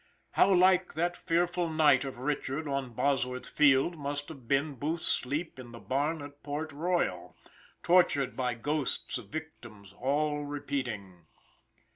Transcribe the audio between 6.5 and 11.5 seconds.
Royal, tortured by ghosts of victims all repeating.